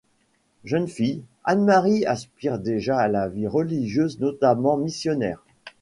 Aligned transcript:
Jeune 0.63 0.87
fille, 0.87 1.21
Anne 1.43 1.63
Marie 1.63 2.07
aspire 2.07 2.57
déjà 2.57 2.97
à 2.97 3.07
la 3.07 3.27
vie 3.27 3.45
religieuse 3.45 4.19
notamment 4.19 4.75
missionnaire. 4.75 5.43